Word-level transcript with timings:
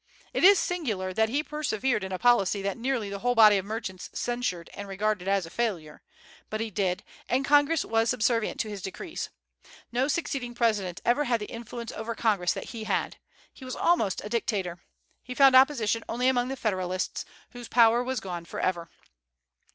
It 0.33 0.43
is 0.43 0.57
singular 0.57 1.13
that 1.13 1.29
he 1.29 1.43
persevered 1.43 2.03
in 2.03 2.11
a 2.11 2.17
policy 2.17 2.63
that 2.63 2.75
nearly 2.75 3.07
the 3.11 3.19
whole 3.19 3.35
body 3.35 3.57
of 3.59 3.65
merchants 3.65 4.09
censured 4.13 4.67
and 4.73 4.87
regarded 4.87 5.27
as 5.27 5.45
a 5.45 5.51
failure; 5.51 6.01
but 6.49 6.59
he 6.59 6.71
did, 6.71 7.03
and 7.29 7.45
Congress 7.45 7.85
was 7.85 8.09
subservient 8.09 8.59
to 8.61 8.67
his 8.67 8.81
decrees. 8.81 9.29
No 9.91 10.07
succeeding 10.07 10.55
president 10.55 11.01
ever 11.05 11.25
had 11.25 11.39
the 11.39 11.45
influence 11.51 11.91
over 11.91 12.15
Congress 12.15 12.51
that 12.53 12.71
he 12.73 12.85
had. 12.85 13.17
He 13.53 13.63
was 13.63 13.75
almost 13.75 14.21
a 14.23 14.29
dictator. 14.29 14.79
He 15.21 15.35
found 15.35 15.55
opposition 15.55 16.03
only 16.09 16.27
among 16.27 16.47
the 16.47 16.55
Federalists, 16.55 17.23
whose 17.51 17.67
power 17.67 18.03
was 18.03 18.19
gone 18.19 18.45
forever. 18.45 18.89